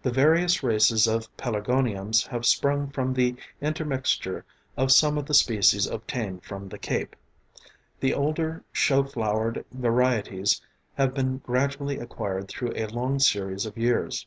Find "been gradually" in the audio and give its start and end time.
11.12-11.98